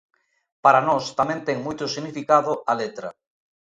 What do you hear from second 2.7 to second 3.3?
a letra.